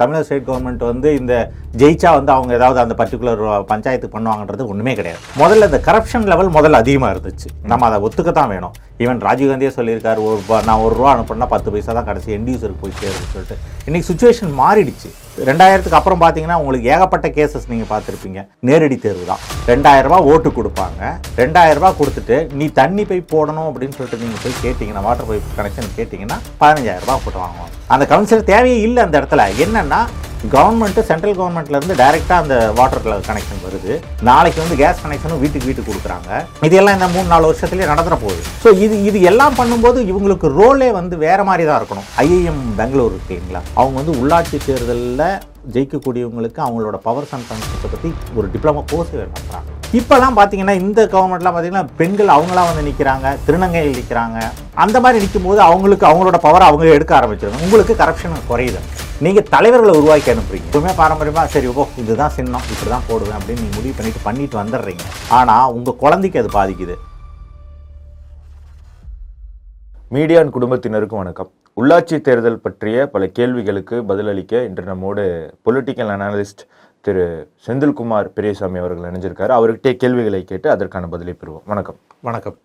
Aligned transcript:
தமிழக 0.00 0.24
state 0.26 0.44
government 0.44 0.82
வந்து 0.90 1.08
இந்த 1.18 1.32
ஜெயிச்சா 1.80 2.10
வந்து 2.18 2.32
அவங்க 2.34 2.52
ஏதாவது 2.58 2.78
அந்த 2.82 2.94
பர்டிகுலர் 3.00 3.40
பஞ்சாயத்துக்கு 3.70 4.14
பண்ணுவாங்கன்றது 4.14 4.68
ஒன்றுமே 4.72 4.92
கிடையாது. 5.00 5.20
முதல்ல 5.40 5.66
இந்த 5.70 5.80
கரப்ஷன் 5.88 6.28
லெவல் 6.32 6.48
முதல்ல 6.54 6.78
அதிகமாக 6.82 7.10
இருந்துச்சு. 7.14 7.48
நம்ம 7.72 7.86
அதை 7.88 7.98
ஒத்துக்க 8.06 8.32
தான் 8.38 8.50
வேணும் 8.52 8.76
ஈவன் 9.04 9.20
ராஜீவ்காந்தியே 9.26 9.72
சொல்லியிருக்காரு 9.76 10.22
ஒரு 10.28 10.62
நான் 10.68 10.84
ஒரு 10.84 10.96
ரூபா 11.00 11.10
அனுப்புனா 11.14 11.48
பத்து 11.54 11.72
பைசா 11.74 11.92
தான் 11.98 12.08
கடைசி 12.08 12.36
எண்ட் 12.36 12.50
யூசருக்கு 12.52 12.82
போய் 12.84 12.98
சேருன்னு 13.02 13.30
சொல்லிட்டு. 13.34 13.58
இன்றைக்கி 13.88 14.08
சுச்சுவேஷன் 14.10 14.54
மாறிடுச்சு. 14.62 15.10
ரெண்டாயிரத்துக்கு 15.48 15.98
அப்புறம் 15.98 16.20
பார்த்தீங்கன்னா 16.22 16.56
உங்களுக்கு 16.62 16.90
ஏகப்பட்ட 16.94 17.28
கேசஸ் 17.36 17.68
நீங்கள் 17.72 17.90
பார்த்துருப்பீங்க. 17.92 18.40
நேரடி 18.68 18.96
தேர்வு 19.04 19.24
தான். 19.30 19.42
ரெண்டாயிரரூபா 19.70 20.18
ஓட்டு 20.32 20.50
கொடுப்பாங்க. 20.58 21.00
ரெண்டாயிரரூபா 21.40 21.90
கொடுத்துட்டு 22.00 22.36
நீ 22.58 22.68
தண்ணி 22.80 23.04
பைப் 23.10 23.32
போடணும் 23.34 23.68
அப்படின்னு 23.70 23.96
சொல்லிட்டு 23.98 24.22
நீங்கள் 24.24 24.42
போய் 24.42 24.60
கேட்டிங்கன்னா 24.64 25.04
வாட்டர் 25.08 25.28
பைப் 25.30 25.54
கனெக்ஷன் 25.58 25.94
கேட்டிங்கன்னா 25.98 26.38
பதினஞ்சாயிரம் 26.60 27.24
போட்டு 27.24 27.40
வாங்குவாங்க. 27.44 27.72
அந்த 27.94 28.06
கவுன்சிலர் 28.12 28.50
தேவையே 28.52 28.80
இல்லை 28.88 29.02
அந்த 29.06 29.16
இடத்துல. 29.20 29.46
என்னென்னா 29.66 30.00
கவர்மெண்ட்டு 30.50 31.02
சென்ட்ரல் 31.08 31.36
கவர்மெண்ட்லேருந்து 31.38 31.96
டைரெக்டாக 32.00 32.42
அந்த 32.42 32.54
வாட்டர் 32.78 33.04
கனெக்ஷன் 33.28 33.60
வருது. 33.66 33.92
நாளைக்கு 34.28 34.58
வந்து 34.62 34.78
கேஸ் 34.80 35.02
கனெக்ஷனும் 35.02 35.42
வீட்டுக்கு 35.42 35.68
வீட்டுக்கு 35.68 35.90
கொடுக்குறாங்க. 35.90 36.30
இதெல்லாம் 36.68 36.96
இந்த 36.98 37.08
மூணு 37.14 37.26
நாலு 37.32 37.48
வருஷத்துலேயே 37.50 37.90
நடந்துற 37.90 38.16
போகுது. 38.22 38.42
ஸோ 38.62 38.68
இது 38.84 38.96
இது 39.08 39.18
எல்லாம் 39.30 39.58
பண்ணும்போது 39.60 39.98
இவங்களுக்கு 40.10 40.48
ரோலே 40.58 40.88
வந்து 40.98 41.14
வேறு 41.24 41.44
மாதிரி 41.48 41.66
தான் 41.68 41.78
இருக்கணும் 41.80 42.08
ஐஐஎம் 42.24 42.64
பெங்களூர் 42.80 43.14
இருக்கீங்களா 43.16 43.60
அவங்க 43.80 43.96
வந்து 44.00 44.14
உள்ளாட்சி 44.22 44.58
தேர்தலில் 44.66 45.24
ஜெயிக்கக்கூடியவங்களுக்கு 45.74 46.60
அவங்களோட 46.64 46.96
பவர்ஸ் 47.06 47.34
அண்ட் 47.36 47.46
ஃபங்க்ஷன்ஸை 47.48 47.90
பற்றி 47.92 48.10
ஒரு 48.38 48.46
டிப்ளமோ 48.54 48.82
கோர்ஸ் 48.92 49.14
நடத்துகிறாங்க 49.20 49.70
இப்போல்லாம் 50.00 50.36
பார்த்தீங்கன்னா 50.38 50.74
இந்த 50.82 51.00
கவர்மெண்ட்லாம் 51.14 51.54
பார்த்தீங்கன்னா 51.54 51.86
பெண்கள் 52.00 52.34
அவங்களாம் 52.36 52.68
வந்து 52.70 52.86
நிற்கிறாங்க 52.88 53.36
திருநங்கைகள் 53.46 53.98
நிற்கிறாங்க 54.00 54.38
அந்த 54.84 54.96
மாதிரி 55.04 55.22
நிற்கும் 55.24 55.48
போது 55.48 55.60
அவங்களுக்கு 55.68 56.08
அவங்களோட 56.10 56.40
பவரை 56.48 56.66
அவங்க 56.70 56.98
எடுக்க 56.98 57.14
ஆரம்பிச்சிருங்க 57.20 57.64
உங்களுக்கு 57.68 57.96
கரப்ஷன் 58.02 58.36
குறையுது. 58.50 58.82
நீங்கள் 59.24 59.48
தலைவர்களை 59.54 59.92
உருவாக்கி 59.98 60.30
அனுப்புறீங்க. 60.32 60.66
எப்பவுமே 60.68 60.92
பாரம்பரியமாக 61.00 61.50
சரி 61.54 61.66
ஓ 61.70 61.82
இதுதான் 62.02 62.32
சின்னம் 62.36 62.64
இப்படி 62.72 62.88
தான் 62.92 63.04
போடுவேன் 63.08 63.36
அப்படின்னு 63.38 63.62
நீங்கள் 63.64 63.78
முடிவு 63.78 63.94
பண்ணிட்டு 63.98 64.20
பண்ணிட்டு 64.26 64.56
வந்துடுறீங்க. 64.60 65.04
ஆனால் 65.38 65.72
உங்கள் 65.76 65.98
குழந்தைக்கு 66.02 66.40
அது 66.42 66.50
பாதிக்குது. 66.56 66.94
மீடியான் 70.16 70.54
குடும்பத்தினருக்கும் 70.56 71.22
வணக்கம். 71.22 71.50
உள்ளாட்சி 71.80 72.16
தேர்தல் 72.28 72.62
பற்றிய 72.64 73.04
பல 73.12 73.26
கேள்விகளுக்கு 73.38 73.98
பதிலளிக்க 74.08 74.64
இன்று 74.68 74.84
நம்மோடு 74.90 75.26
பொலிட்டிக்கல் 75.66 76.10
அனாலிஸ்ட் 76.16 76.64
திரு 77.06 77.26
செந்தில்குமார் 77.66 78.32
பெரியசாமி 78.38 78.80
அவர்கள் 78.82 79.08
இணைஞ்சிருக்காரு. 79.10 79.54
அவர்கிட்டே 79.58 79.92
கேள்விகளை 80.02 80.42
கேட்டு 80.50 80.70
அதற்கான 80.74 81.06
பதிலை 81.14 81.36
பெறுவோம். 81.38 81.64
வணக்கம். 81.72 82.00
வணக்கம். 82.30 82.58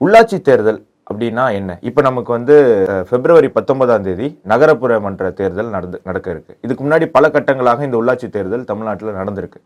உள்ளாட்சி 0.00 0.40
தேர்தல் 0.50 0.82
அப்படின்னா 1.10 1.44
என்ன? 1.58 1.72
இப்போ 1.88 2.00
நமக்கு 2.08 2.30
வந்து 2.36 2.54
பிப்ரவரி 3.10 3.48
பத்தொன்பதாம் 3.56 4.04
தேதி 4.06 4.28
நகரப்புற 4.52 4.92
மன்ற 5.06 5.30
தேர்தல் 5.40 5.74
நடந்து 5.76 5.98
நடக்க 6.08 6.26
இருக்கு. 6.34 6.52
இதுக்கு 6.64 6.82
முன்னாடி 6.84 7.06
பல 7.16 7.28
கட்டங்களாக 7.34 7.84
இந்த 7.88 7.98
உள்ளாட்சி 8.02 8.28
தேர்தல் 8.36 8.64
தமிழ்நாட்டில் 8.70 9.18
நடந்திருக்கு. 9.20 9.60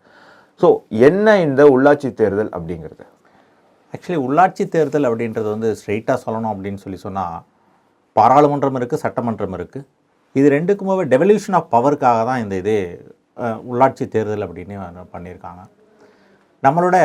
ஸோ 0.60 0.68
என்ன 1.08 1.36
இந்த 1.46 1.62
உள்ளாட்சி 1.74 2.10
தேர்தல் 2.22 2.50
அப்படிங்கிறது? 2.58 3.04
ஆக்சுவலி 3.94 4.20
உள்ளாட்சி 4.26 4.64
தேர்தல் 4.74 5.08
அப்படின்றது 5.10 5.48
வந்து 5.54 5.68
ஸ்ட்ரெயிட்டாக 5.80 6.18
சொல்லணும் 6.24 6.52
அப்படின்னு 6.54 6.82
சொல்லி 6.84 6.98
சொன்னால் 7.06 7.38
பாராளுமன்றம் 8.16 8.78
இருக்குது 8.80 9.04
சட்டமன்றம் 9.06 9.56
இருக்குது 9.58 9.86
இது 10.38 10.48
ரெண்டுக்குமே 10.56 11.04
டெவல்யூஷன் 11.14 11.56
ஆஃப் 11.58 11.72
பவருக்காக 11.74 12.20
தான் 12.30 12.42
இந்த 12.44 12.54
இது 12.62 12.76
உள்ளாட்சி 13.70 14.04
தேர்தல் 14.14 14.44
அப்படின்னு 14.46 14.76
பண்ணியிருக்காங்க. 15.14 15.62
நம்மளோட 16.62 16.96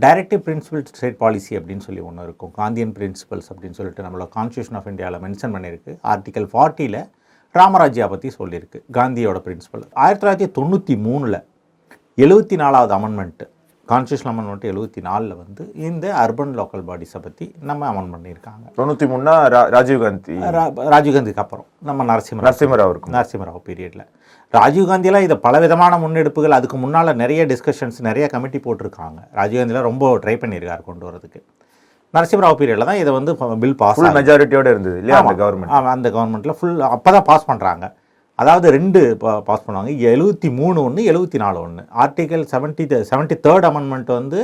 டைரக்டிவ் 0.00 0.42
பிரின்சிபல் 0.46 0.84
ஸ்டேட் 0.96 1.16
பாலிசி 1.16 1.58
அப்படின்னு 1.58 1.84
சொல்லி 1.86 2.00
ஒன்று 2.00 2.22
இருக்கும். 2.22 2.52
காந்தியன் 2.56 2.92
பிரின்சிபல்ஸ் 2.98 3.48
அப்படின்னு 3.52 3.78
சொல்லிட்டு 3.78 4.02
நம்மளோட 4.02 4.28
கான்ஸ்டியூஷன் 4.36 4.76
ஆஃப் 4.80 4.86
இந்தியாவில் 4.86 5.20
மென்ஷன் 5.20 5.54
பண்ணியிருக்கு. 5.54 5.92
ஆர்டிகல் 6.12 6.46
ஃபார்ட்டியில் 6.52 7.00
ராமராஜ்யா 7.54 8.08
பற்றி 8.08 8.28
சொல்லியிருக்கு. 8.38 8.78
காந்தியோட 8.92 9.38
பிரின்சிபல் 9.46 9.82
ஆயிரத்தி 9.92 10.22
தொள்ளாயிரத்தி 10.26 10.48
தொண்ணூற்றி 10.58 10.96
மூணில் 11.06 11.38
எழுபத்தி 12.16 12.56
நாலாவது 12.62 12.94
அமெண்ட்மெண்ட்டு 12.96 13.46
கான்ஸ்டியூஷன் 13.90 14.30
அமெண்ட்மெண்ட் 14.30 14.66
எழுபத்தி 14.70 15.00
நாலில் 15.06 15.34
வந்து 15.42 15.62
இந்த 15.88 16.06
அர்பன் 16.22 16.52
லோக்கல் 16.58 16.82
பாடிஸை 16.88 17.20
பற்றி 17.26 17.46
நம்ம 17.68 17.86
அமெண்ட் 17.90 18.12
பண்ணியிருக்காங்க. 18.14 18.64
தொண்ணூற்றி 18.78 19.06
மூணுனா 19.12 19.34
ராஜீவ்காந்தி 19.76 20.34
ராஜீவ்காந்திக்கு 20.94 21.42
அப்புறம் 21.44 21.66
நம்ம 21.88 22.04
நரசிம்ம 22.10 22.44
நரசிம்மராவ் 22.48 22.92
இருக்கும். 22.94 23.14
நரசிம்மராவ் 23.18 23.64
பீரியடில் 23.68 24.04
ராஜீவ்காந்திலாம் 24.54 25.26
இதை 25.28 25.38
பலவிதமான 25.46 25.98
முன்னெடுப்புகள் 26.04 26.58
அதுக்கு 26.58 26.78
முன்னால் 26.84 27.18
நிறைய 27.22 27.44
டிஸ்கஷன்ஸ் 27.52 27.98
நிறைய 28.08 28.26
கமிட்டி 28.34 28.60
போட்டிருக்காங்க. 28.66 29.20
ராஜீவ்காந்திலாம் 29.40 29.88
ரொம்ப 29.90 30.12
ட்ரை 30.24 30.36
பண்ணியிருக்காரு 30.44 30.84
கொண்டு 30.90 31.04
வரதுக்கு. 31.08 31.40
நரசிம்மராவ் 32.14 32.58
பீரியடில் 32.60 32.88
தான் 32.90 33.00
இதை 33.00 33.10
வந்து 33.16 33.32
பில் 33.64 33.76
பாஸ் 33.82 33.98
மெஜாரிட்டியோட 34.18 34.68
இருந்தது 34.74 34.96
இல்லையா 35.02 35.18
அந்த 35.24 35.34
கவர்மெண்ட் 35.42 35.90
அந்த 35.96 36.08
கவர்மெண்ட்டில் 36.16 36.56
ஃபுல் 36.60 36.80
அப்போ 36.94 37.10
தான் 37.16 37.26
பாஸ் 37.28 37.48
பண்ணுறாங்க 37.50 37.86
அதாவது 38.40 38.66
ரெண்டு 38.76 39.00
பாஸ் 39.48 39.64
பண்ணுவாங்க. 39.66 39.92
எழுபத்தி 40.12 40.48
மூணு 40.60 40.78
ஒன்று 40.86 41.08
எழுபத்தி 41.12 41.38
நாலு 41.44 41.58
ஒன்று 41.64 41.82
article 42.04 42.44
seventy 42.52 42.84
seventy 43.10 43.36
third 43.46 43.66
amendment 43.70 44.12
வந்து 44.20 44.40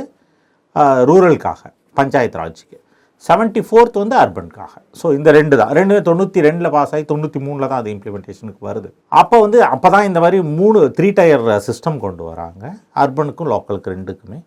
ரூரலுக்காக 1.09 1.61
பஞ்சாயத்து 1.99 2.39
ராஜ்க்கு 2.41 2.77
செவன்ட்டி 3.25 3.61
ஃபோர்த் 3.67 3.95
வந்து 4.01 4.15
அர்பனுக்காக 4.23 4.73
ஸோ 4.99 5.07
இந்த 5.17 5.29
ரெண்டு 5.37 5.55
தான். 5.59 5.71
ரெண்டு 5.77 5.95
தொண்ணூற்றி 6.07 6.39
ரெண்டில் 6.47 6.71
பாஸ் 6.75 6.91
ஆகி 6.95 7.05
தொண்ணூற்றி 7.11 7.39
மூணில் 7.45 7.69
தான் 7.71 7.79
அது 7.81 7.89
இம்ப்ளிமெண்டேஷனுக்கு 7.93 8.61
வருது. 8.69 8.89
அப்போ 9.21 9.37
வந்து 9.45 9.59
அப்போ 9.73 9.87
தான் 9.95 10.07
இந்த 10.09 10.19
மாதிரி 10.23 10.39
மூணு 10.59 10.79
த்ரீ 10.97 11.09
டயர் 11.19 11.45
சிஸ்டம் 11.67 11.97
கொண்டு 12.05 12.23
வராங்க. 12.31 12.63
அர்பனுக்கும் 13.03 13.49
லோக்கலுக்கு 13.53 13.93
ரெண்டுக்குமே. 13.95 14.39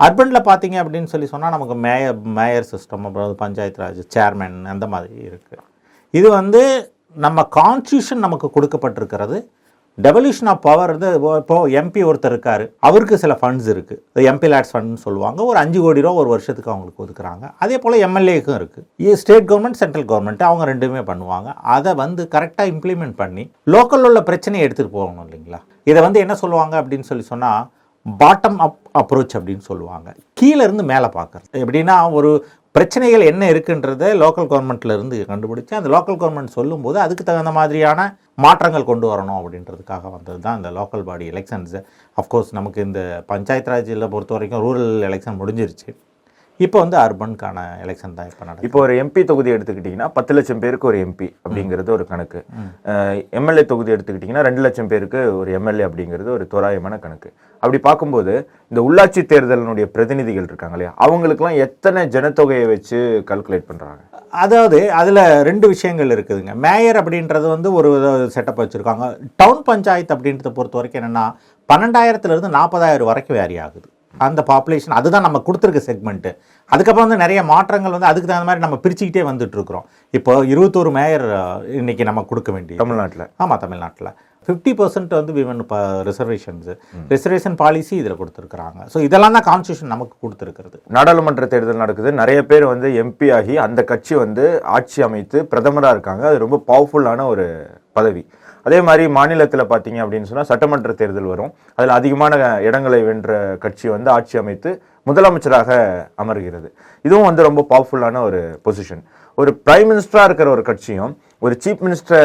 அர்பனில் 0.00 0.46
பார்த்தீங்க 0.48 0.76
அப்படின்னு 0.82 1.10
சொல்லி 1.12 1.28
சொன்னால் 1.32 1.54
நமக்கு 1.56 1.76
மேயர் 1.86 2.18
மேயர் 2.38 2.68
சிஸ்டம் 2.72 3.06
அப்புறம் 3.08 3.40
பஞ்சாயத்து 3.44 3.82
ராஜ் 3.82 4.02
சேர்மேன் 4.16 4.58
அந்த 4.74 4.86
மாதிரி 4.94 5.16
இருக்குது 5.28 5.64
இது 6.14 6.28
வந்து 6.38 6.62
நம்ம 7.24 7.42
கான்ஸ்டியூஷன் 7.56 8.24
நமக்கு 8.24 8.48
கொடுக்கப்பட்டிருக்கிறது. 8.54 9.36
டெவல்யூஷன் 10.04 10.48
ஆஃப் 10.52 10.62
பவர் 10.66 10.90
வந்து 10.94 11.10
இப்போது 11.40 11.74
எம்பி 11.80 12.00
ஒருத்தர் 12.08 12.32
இருக்கார். 12.32 12.64
அவருக்கு 12.86 13.16
சில 13.22 13.34
ஃபண்ட்ஸ் 13.40 13.68
இருக்குது 13.74 14.26
எம்பி 14.30 14.48
லேட்ஸ் 14.52 14.72
ஃபண்ட்னு 14.72 15.00
சொல்லுவாங்க. 15.04 15.38
ஒரு 15.50 15.58
அஞ்சு 15.62 15.78
கோடி 15.84 16.02
ரூபா 16.06 16.20
ஒரு 16.22 16.30
வருஷத்துக்கு 16.32 16.72
அவங்களுக்கு 16.72 17.02
ஒதுக்குறாங்க. 17.04 17.44
அதே 17.64 17.76
போல் 17.84 17.96
எம்எல்ஏக்கும் 18.08 18.58
இருக்குது 18.60 19.14
ஸ்டேட் 19.20 19.48
கவர்மெண்ட் 19.52 19.80
சென்ட்ரல் 19.82 20.06
கவர்மெண்ட் 20.10 20.44
அவங்க 20.48 20.66
ரெண்டுமே 20.72 21.02
பண்ணுவாங்க. 21.10 21.48
அதை 21.76 21.94
வந்து 22.02 22.24
கரெக்டாக 22.34 22.72
இம்ப்ளிமெண்ட் 22.74 23.16
பண்ணி 23.22 23.44
லோக்கலில் 23.74 24.08
உள்ள 24.10 24.22
பிரச்சனையை 24.28 24.64
எடுத்துகிட்டு 24.66 24.96
போகணும் 24.98 25.24
இல்லைங்களா? 25.28 25.62
இதை 25.90 26.02
வந்து 26.08 26.22
என்ன 26.26 26.36
சொல்லுவாங்க 26.42 26.76
அப்படின்னு 26.82 27.08
சொல்லி 27.12 27.26
சொன்னால் 27.32 27.64
பாட்டம் 28.06 28.58
அப் 28.64 28.78
அப்ரோச் 29.00 29.36
அப்படின்னு 29.36 29.64
சொல்லுவாங்க. 29.70 30.08
கீழே 30.40 30.62
இருந்து 30.66 30.84
மேலே 30.92 31.08
பார்க்குறது 31.18 31.62
எப்படின்னா 31.62 31.96
ஒரு 32.18 32.30
பிரச்சனைகள் 32.76 33.22
என்ன 33.28 33.42
இருக்குன்றதை 33.52 34.08
லோக்கல் 34.22 34.48
கவர்மெண்ட்லேருந்து 34.48 35.18
கண்டுபிடிச்சி 35.18 35.30
கண்டுபிடிச்சு 35.30 35.76
அந்த 35.78 35.88
லோக்கல் 35.94 36.18
கவர்மெண்ட் 36.22 36.56
சொல்லும்போது 36.56 36.98
அதுக்கு 37.04 37.24
தகுந்த 37.24 37.52
மாதிரியான 37.58 38.00
மாற்றங்கள் 38.44 38.88
கொண்டு 38.88 39.06
வரணும் 39.10 39.38
அப்படின்றதுக்காக 39.38 40.10
வந்தது 40.16 40.40
தான் 40.46 40.58
இந்த 40.58 40.70
லோக்கல் 40.78 41.06
பாடி 41.08 41.26
எலெக்ஷன்ஸு 41.32 41.80
அஃப்கோர்ஸ் 42.18 42.50
நமக்கு 42.52 42.80
இந்த 42.88 43.00
பஞ்சாயத்து 43.32 43.72
ராஜில் 43.74 44.12
பொறுத்த 44.14 44.34
வரைக்கும் 44.36 44.64
ரூரல் 44.66 45.06
எலெக்ஷன் 45.08 45.40
முடிஞ்சிருச்சு. 45.40 45.88
இப்போ 46.64 46.78
வந்து 46.82 46.96
அர்பனுக்கான 47.02 47.62
எலெக்ஷன் 47.84 48.14
தான் 48.18 48.28
இப்போ 48.30 48.64
இப்போ 48.66 48.78
ஒரு 48.82 48.92
எம்பி 49.00 49.22
தொகுதி 49.30 49.50
எடுத்துக்கிட்டிங்கன்னா 49.54 50.06
பத்து 50.16 50.34
லட்சம் 50.36 50.60
பேருக்கு 50.62 50.86
ஒரு 50.90 50.98
எம்பி 51.06 51.28
அப்படிங்கிறது 51.44 51.90
ஒரு 51.96 52.04
கணக்கு. 52.12 52.40
எம்எல்ஏ 53.38 53.64
தொகுதி 53.72 53.90
எடுத்துக்கிட்டிங்கன்னா 53.94 54.44
ரெண்டு 54.48 54.62
லட்சம் 54.66 54.88
பேருக்கு 54.92 55.20
ஒரு 55.40 55.50
எம்எல்ஏ 55.58 55.84
அப்படிங்கிறது 55.88 56.30
ஒரு 56.36 56.44
தோராயமான 56.54 56.96
கணக்கு. 57.04 57.28
அப்படி 57.62 57.78
பார்க்கும்போது 57.88 58.34
இந்த 58.70 58.80
உள்ளாட்சி 58.88 59.22
தேர்தலினுடைய 59.32 59.86
பிரதிநிதிகள் 59.96 60.48
இருக்காங்க 60.50 60.76
இல்லையா? 60.78 60.92
அவங்களுக்குலாம் 61.06 61.58
எத்தனை 61.66 62.04
ஜனத்தொகையை 62.14 62.66
வச்சு 62.72 63.00
கால்குலேட் 63.30 63.68
பண்ணுறாங்க 63.70 64.02
அதாவது 64.44 64.78
அதில் 65.00 65.22
ரெண்டு 65.48 65.66
விஷயங்கள் 65.74 66.14
இருக்குதுங்க. 66.14 66.54
மேயர் 66.64 67.00
அப்படின்றது 67.00 67.46
வந்து 67.54 67.68
ஒரு 67.80 67.90
செட்டப் 68.36 68.62
வச்சுருக்காங்க. 68.62 69.06
டவுன் 69.42 69.62
பஞ்சாயத்து 69.68 70.14
அப்படின்றத 70.16 70.52
பொறுத்த 70.56 70.78
வரைக்கும் 70.80 71.00
என்னென்னா 71.02 71.26
பன்னெண்டாயிரத்துலேருந்து 71.68 72.56
நாற்பதாயிரம் 72.58 73.10
வரைக்கும் 73.10 73.38
வேரி 73.40 73.58
ஆகுது 73.66 73.88
அந்த 74.20 74.40
பாப்புலேஷன் 74.48 74.96
அதுதான் 74.96 75.26
நம்ம 75.26 75.42
கொடுத்துருக்க 75.46 75.80
செக்மெண்ட்டு 75.86 76.30
அதுக்கப்புறம் 76.70 77.06
வந்து 77.06 77.22
நிறைய 77.22 77.40
மாற்றங்கள் 77.46 77.94
வந்து 77.94 78.10
அதுக்கு 78.10 78.28
தகுந்த 78.28 78.48
மாதிரி 78.48 78.64
நம்ம 78.64 78.78
பிரிச்சுக்கிட்டே 78.82 79.22
வந்துட்டு 79.28 79.56
இருக்கிறோம். 79.58 79.84
இப்போ 80.14 80.32
இருபத்தோரு 80.44 80.90
மேயர் 80.92 81.26
அஹ், 81.36 81.60
இன்னைக்கு 81.80 82.04
நம்ம 82.04 82.24
கொடுக்க 82.26 82.50
வேண்டிய 82.52 82.78
தமிழ்நாட்டில். 82.78 83.26
ஆமாம் 83.38 83.62
தமிழ்நாட்டில். 83.64 84.10
ஃபிஃப்டி 84.48 84.72
பர்சன்ட் 84.78 85.12
வந்து 85.12 85.32
விமன் 85.36 85.62
இப்போ 85.62 85.78
ரிசர்வேஷன்ஸு 86.08 86.72
ரிசர்வேஷன் 87.10 87.56
பாலிசி 87.56 87.94
இதில் 87.96 88.18
கொடுத்துருக்குறாங்க. 88.18 88.80
ஸோ 88.92 88.98
இதெல்லாம் 89.06 89.36
தான் 89.36 89.46
கான்ஸ்டியூஷன் 89.48 89.92
நமக்கு 89.94 90.14
கொடுத்துருக்கிறது. 90.22 90.76
நாடாளுமன்ற 90.96 91.46
தேர்தல் 91.52 91.82
நடக்குது. 91.82 92.10
நிறைய 92.20 92.40
பேர் 92.44 92.66
வந்து 92.66 92.88
எம்பி 93.02 93.28
ஆகி 93.38 93.56
அந்த 93.64 93.82
கட்சி 93.84 94.14
வந்து 94.16 94.44
ஆட்சி 94.76 95.00
அமைத்து 95.02 95.40
பிரதமராக 95.52 95.94
இருக்காங்க. 95.96 96.24
அது 96.30 96.44
ரொம்ப 96.44 96.58
பவர்ஃபுல்லான 96.68 97.26
ஒரு 97.32 97.46
பதவி. 97.92 98.22
அதே 98.66 98.78
மாதிரி 98.86 99.04
மாநிலத்தில் 99.16 99.70
பார்த்தீங்க 99.72 99.98
அப்படின்னு 100.04 100.28
சொன்னால் 100.30 100.50
சட்டமன்ற 100.50 100.92
தேர்தல் 101.00 101.30
வரும். 101.32 101.52
அதில் 101.78 101.96
அதிகமான 101.98 102.34
இடங்களை 102.68 103.00
வென்ற 103.08 103.32
கட்சி 103.64 103.86
வந்து 103.94 104.10
ஆட்சி 104.16 104.36
அமைத்து 104.42 104.70
முதலமைச்சராக 105.08 105.70
அமர்கிறது. 106.22 106.68
இதுவும் 107.06 107.28
வந்து 107.30 107.48
ரொம்ப 107.48 107.64
பவர்ஃபுல்லான 107.72 108.22
ஒரு 108.28 108.40
பொசிஷன் 108.66 109.04
ஒரு 109.40 109.50
பிரைம் 109.66 109.88
மினிஸ்டராக 109.90 110.28
இருக்கிற 110.28 110.48
ஒரு 110.56 110.62
கட்சியும் 110.68 111.12
ஒரு 111.44 111.54
சீஃப் 111.62 111.82
மினிஸ்டரை 111.86 112.20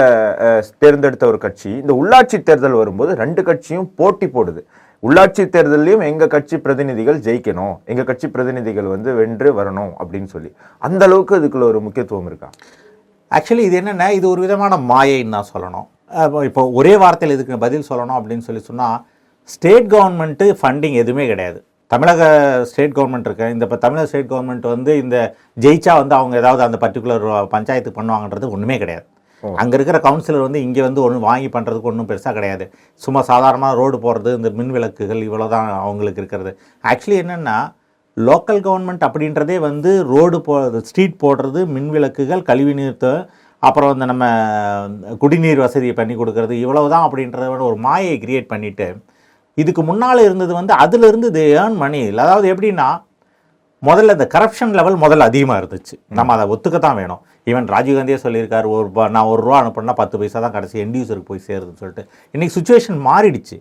தேர்ந்தெடுத்த 0.84 1.26
ஒரு 1.32 1.40
கட்சி 1.46 1.70
இந்த 1.82 1.94
உள்ளாட்சி 2.02 2.38
தேர்தல் 2.50 2.80
வரும்போது 2.82 3.12
ரெண்டு 3.24 3.42
கட்சியும் 3.50 3.88
போட்டி 4.00 4.28
போடுது. 4.36 4.62
உள்ளாட்சி 5.04 5.44
தேர்தலையும் 5.54 6.04
எங்கள் 6.10 6.34
கட்சி 6.34 6.56
பிரதிநிதிகள் 6.66 7.20
ஜெயிக்கணும் 7.28 7.76
எங்கள் 7.92 8.08
கட்சி 8.10 8.28
பிரதிநிதிகள் 8.34 8.88
வந்து 8.96 9.10
வென்று 9.20 9.50
வரணும் 9.60 9.94
அப்படின்னு 10.02 10.30
சொல்லி. 10.36 10.52
அந்த 10.88 11.02
அளவுக்கு 11.10 11.40
இதுக்குள்ள 11.42 11.68
ஒரு 11.72 11.80
முக்கியத்துவம் 11.86 12.30
இருக்கா? 12.32 12.50
ஆக்சுவலி 13.38 13.66
இது 13.70 13.78
என்னென்னா 13.82 14.08
இது 14.18 14.26
ஒரு 14.34 14.42
விதமான 14.46 14.78
மாயைன்னு 14.92 15.36
தான் 15.38 15.52
சொல்லணும். 15.54 15.88
இப்போ 16.50 16.62
ஒரே 16.80 16.94
வார்த்தையில் 17.04 17.36
இதுக்கு 17.38 17.63
பதில் 17.66 17.90
சொல்லணும் 17.90 18.18
அப்படின்னு 18.19 18.48
சொல்லி 18.48 18.63
சொன்னால் 18.69 18.98
ஸ்டேட் 19.54 19.88
கவர்மெண்ட்டு 19.94 20.46
ஃபண்டிங் 20.60 20.98
எதுவுமே 21.04 21.25
கிடையாது. 21.31 21.60
தமிழக 21.92 22.22
ஸ்டேட் 22.69 22.96
கவர்மெண்ட் 22.98 23.28
இருக்கு. 23.30 23.48
இந்த 23.54 23.63
இப்போ 23.68 23.78
தமிழக 23.86 24.08
ஸ்டேட் 24.10 24.30
கவர்மெண்ட் 24.34 24.68
வந்து 24.74 24.92
இந்த 25.04 25.18
ஜெயிச்சா 25.63 25.94
வந்து 26.02 26.16
அவங்க 26.19 26.36
ஏதாவது 26.44 26.63
அந்த 26.68 26.78
பர்டிகுலர் 26.84 27.25
பஞ்சாயத்து 27.56 27.92
பண்ணுவாங்கன்றது 27.98 28.54
ஒன்றுமே 28.56 28.78
கிடையாது. 28.84 29.06
அங்கே 29.62 29.75
இருக்கிற 29.78 29.98
கவுன்சிலர் 30.06 30.46
வந்து 30.48 30.60
இங்கே 30.66 30.81
வந்து 30.88 31.02
ஒன்றும் 31.06 31.28
வாங்கி 31.30 31.50
பண்ணுறதுக்கு 31.54 31.90
ஒன்றும் 31.92 32.10
பெருசாக 32.10 32.34
கிடையாது. 32.38 32.66
சும்மா 33.02 33.22
சாதாரணமாக 33.31 33.78
ரோடு 33.80 33.98
போடுறது 34.06 34.31
இந்த 34.40 34.50
மின் 34.57 34.74
விளக்குகள் 34.75 35.22
இவ்வளோ 35.28 35.48
தான் 35.56 35.69
அவங்களுக்கு 35.86 36.22
இருக்கிறது. 36.24 36.52
ஆக்சுவலி 36.92 37.18
என்னென்னா 37.24 37.57
லோக்கல் 38.18 38.62
கவர்மெண்ட் 38.68 39.04
அப்படின்றதே 39.07 39.57
வந்து 39.68 39.92
ரோடு 40.14 40.38
போ 40.48 40.56
ஸ்ட்ரீட் 40.90 41.22
போடுறது 41.24 41.60
மின் 41.75 41.92
விளக்குகள் 41.96 42.48
கழிவு 42.50 42.74
நீர்த்த 42.80 43.10
அப்புறம் 43.63 43.94
இந்த 43.96 44.06
நம்ம 44.12 44.25
குடிநீர் 45.24 45.63
வசதியை 45.66 45.96
பண்ணி 46.00 46.13
கொடுக்கறது 46.19 46.54
இவ்வளவு 46.63 46.92
தான் 46.94 47.06
அப்படின்றத 47.08 47.48
விட 47.52 47.63
ஒரு 47.69 47.78
மாயை 47.88 48.16
கிரியேட் 48.24 48.52
பண்ணிவிட்டு 48.54 48.88
இதுக்கு 49.58 49.81
முன்னால் 49.90 50.25
இருந்தது 50.28 50.54
வந்து 50.60 50.74
அதிலிருந்து 50.84 51.30
தே 51.38 51.46
ஏர்ன் 51.62 51.78
மணி 51.84 52.02
அதாவது 52.25 52.48
எப்படின்னா 52.54 52.90
முதல்ல 53.84 54.13
இந்த 54.18 54.25
கரப்ஷன் 54.34 54.74
லெவல் 54.78 54.98
முதல்ல 55.04 55.28
அதிகமாக 55.30 55.60
இருந்துச்சு. 55.62 55.96
நம்ம 56.18 56.34
அதை 56.36 56.44
ஒத்துக்க 56.54 56.78
தான் 56.84 56.98
வேணும் 57.00 57.22
ஈவன் 57.52 57.68
ராஜீவ்காந்தியே 57.74 58.18
சொல்லியிருக்காரு 58.25 58.68
ஒரு 58.74 58.86
ரூபா 58.90 59.06
நான் 59.16 59.30
ஒரு 59.31 59.42
ரூபா 59.46 59.58
அனுப்புனா 59.62 59.96
பத்து 60.02 60.16
பைசா 60.22 60.40
தான் 60.44 60.54
கடைசி 60.57 60.75
எண்ட் 60.84 60.98
யூசருக்கு 61.00 61.30
போய் 61.31 61.46
சேருதுன்னு 61.48 61.81
சொல்லிட்டு. 61.84 62.04
இன்றைக்கி 62.34 62.54
சுச்சுவேஷன் 62.57 63.00
மாறிடுச்சு. 63.07 63.57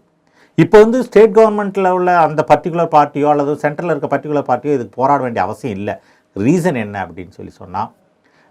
இப்போ 0.58 0.76
வந்து 0.84 0.98
ஸ்டேட் 1.06 1.34
கவர்மெண்ட்டில் 1.38 1.88
உள்ள 1.98 2.10
அந்த 2.26 2.40
பர்டிகுலர் 2.50 2.92
பார்ட்டியோ 2.96 3.28
அல்லது 3.34 3.52
சென்ட்ரலில் 3.64 3.94
இருக்க 3.94 4.10
பர்டிகுலர் 4.14 4.48
பார்ட்டியோ 4.50 4.74
இதுக்கு 4.78 4.98
போராட 5.00 5.20
வேண்டிய 5.26 5.42
அவசியம் 5.46 5.76
இல்லை. 5.78 5.94
ரீசன் 6.36 6.80
என்ன 6.84 6.96
அப்படின்னு 7.06 7.34
சொல்லி 7.38 7.54
சொன்னால் 7.62 7.90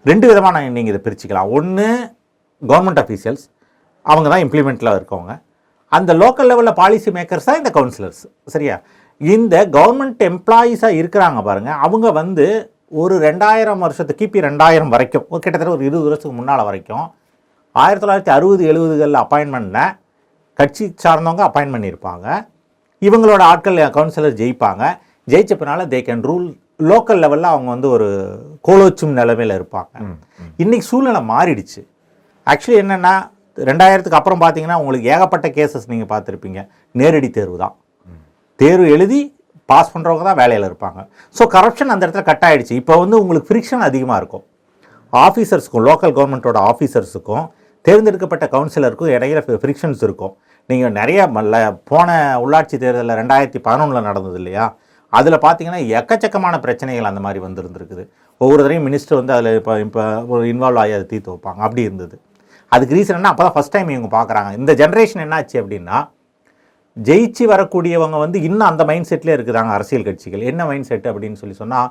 ரெண்டு 0.08 0.26
விதமான 0.30 0.60
நீங்கள் 0.76 0.92
இதை 0.92 1.00
பிரிச்சுக்கலாம். 1.06 1.50
ஒன்று 1.56 1.86
கவர்மெண்ட் 2.62 3.00
அஃபீஷியல்ஸ் 3.02 3.44
அவங்க 4.06 4.26
தான் 4.32 4.42
இம்ப்ளிமெண்ட்டில் 4.44 4.96
இருக்கவங்க. 4.98 5.32
அந்த 5.96 6.10
லோக்கல் 6.22 6.48
லெவலில் 6.50 6.78
பாலிசி 6.80 7.10
மேக்கர்ஸ் 7.16 7.48
தான் 7.48 7.60
இந்த 7.60 7.70
கவுன்சிலர்ஸ் 7.76 8.22
சரியா? 8.54 8.76
இந்த 9.20 9.54
கவர்மெண்ட் 9.76 10.22
எம்ப்ளாயீஸாக 10.30 10.98
இருக்கிறாங்க 11.00 11.40
பாருங்கள் 11.48 11.80
அவங்க 11.86 12.06
வந்து 12.20 12.46
ஒரு 13.02 13.14
ரெண்டாயிரம் 13.26 13.82
வருஷத்து 13.86 14.12
கிபி 14.20 14.38
ரெண்டாயிரம் 14.46 14.92
வரைக்கும் 14.94 15.26
ஒரு 15.32 15.40
கிட்டத்தட்ட 15.42 15.74
ஒரு 15.76 15.84
இருபது 15.88 16.06
வருஷத்துக்கு 16.06 16.38
முன்னால் 16.38 16.66
வரைக்கும் 16.68 17.04
ஆயிரத்தி 17.82 18.04
தொள்ளாயிரத்தி 18.04 18.32
அறுபது 18.36 18.62
எழுபதுகளில் 18.70 19.20
அப்பாயின்மெண்ட்டில் 19.24 19.92
கட்சி 20.58 20.84
சார்ந்தவங்க 21.04 21.42
அப்பாயின் 21.48 21.74
பண்ணியிருப்பாங்க. 21.74 22.26
இவங்களோட 23.02 23.42
ஆட்கள் 23.50 23.78
கவுன்சிலர் 23.96 24.38
ஜெயிப்பாங்க. 24.40 24.84
ஜெயிச்ச 25.28 25.54
பின்னால 25.60 25.84
தே 25.92 26.00
கேன் 26.08 26.24
ரூல் 26.30 26.48
லோக்கல் 26.90 27.20
லெவலில் 27.24 27.52
அவங்க 27.52 27.68
வந்து 27.74 27.88
ஒரு 27.96 28.08
கோலோச்சும் 28.68 29.18
நிலைமையில் 29.20 29.54
இருப்பாங்க. 29.58 29.94
இன்னைக்கு 30.62 30.86
சூழ்நிலை 30.90 31.20
மாறிடுச்சு. 31.32 31.82
ஆக்சுவலி 32.46 32.78
என்னென்னா 32.82 33.14
ரெண்டாயிரத்துக்கு 33.68 34.18
அப்புறம் 34.20 34.40
பார்த்தீங்கன்னா 34.42 34.78
உங்களுக்கு 34.82 35.10
ஏகப்பட்ட 35.14 35.46
கேசஸ் 35.56 35.90
நீங்கள் 35.92 36.10
பார்த்துருப்பீங்க 36.12 36.60
நேரடி 37.00 37.30
தேர்வு 37.38 37.56
தான். 37.64 37.74
தேர்வு 38.60 38.86
எழுதி 38.96 39.20
பாஸ் 39.70 39.92
பண்ணுறவங்க 39.94 40.24
தான் 40.28 40.38
வேலையில் 40.42 40.68
இருப்பாங்க. 40.68 41.00
ஸோ 41.36 41.42
கரப்ஷன் 41.56 41.92
அந்த 41.94 42.02
இடத்துல 42.06 42.24
கட் 42.28 42.44
ஆயிடுச்சு. 42.48 42.74
இப்போ 42.82 42.94
வந்து 43.02 43.16
உங்களுக்கு 43.22 43.48
ஃப்ரிக்ஷன் 43.50 43.84
அதிகமாக 43.88 44.20
இருக்கும். 44.20 44.44
ஆஃபீஸர்ஸுக்கும் 45.12 45.84
லோக்கல் 45.88 46.14
கவர்மெண்ட்டோட 46.18 46.58
ஆஃபீஸர்ஸுக்கும் 46.70 47.46
தேர்ந்தெடுக்கப்பட்ட 47.88 48.46
கவுன்சிலருக்கும் 48.54 49.12
இடையில 49.16 49.40
ஃப்ரிக்ஷன்ஸ் 49.64 50.02
இருக்கும். 50.06 50.32
நீங்கள் 50.70 50.94
நிறைய 51.00 51.20
போன 51.90 52.08
உள்ளாட்சி 52.44 52.76
தேர்தலில் 52.82 53.18
ரெண்டாயிரத்தி 53.20 53.60
பதினொன்றில் 53.68 54.06
நடந்தது 54.08 54.38
இல்லையா? 54.40 54.66
அதில் 55.18 55.36
பார்த்தீங்கன்னா 55.44 55.80
எக்கச்சக்கமான 55.98 56.54
பிரச்சனைகள் 56.64 57.08
அந்த 57.10 57.20
மாதிரி 57.26 57.40
வந்திருந்துருக்குது. 57.46 58.02
ஒவ்வொரு 58.40 58.60
தடையும் 58.64 58.86
மினிஸ்டர் 58.88 59.18
வந்து 59.20 59.34
அதில் 59.36 59.56
இப்போ 59.60 59.72
இப்போ 59.86 60.02
ஒரு 60.32 60.42
இன்வால்வ் 60.52 60.80
ஆகி 60.82 60.92
அதை 60.98 61.06
தீர்த்து 61.12 61.32
வைப்பாங்க. 61.32 61.60
அப்படி 61.66 61.82
இருந்தது. 61.88 62.16
அதுக்கு 62.74 62.96
ரீசன் 62.98 63.18
என்ன? 63.18 63.30
அப்போ 63.32 63.44
தான் 63.46 63.54
ஃபஸ்ட் 63.56 63.74
டைம் 63.76 63.88
இவங்க 63.94 64.10
பார்க்குறாங்க 64.18 64.50
இந்த 64.60 64.72
ஜென்ரேஷன் 64.80 65.22
என்னாச்சு 65.26 65.56
அப்படின்னா 65.62 65.98
ஜெயிச்சு 66.96 67.44
வரக்கூடியவங்க 67.52 68.16
வந்து 68.24 68.38
இன்னும் 68.46 68.68
அந்த 68.68 68.82
மைண்ட் 68.90 69.08
செட்லேயே 69.10 69.36
இருக்கிறாங்க 69.38 69.70
அரசியல் 69.78 70.06
கட்சிகள். 70.08 70.42
என்ன 70.50 70.64
மைண்ட் 70.70 70.88
செட் 70.90 71.08
அப்படின்னு 71.10 71.40
சொல்லி 71.42 71.56
சொன்னால் 71.62 71.88